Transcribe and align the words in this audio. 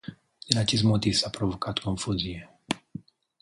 Din 0.47 0.57
acest 0.57 0.83
motiv 0.83 1.13
s-a 1.13 1.29
provocat 1.29 1.77
confuzie. 1.79 2.59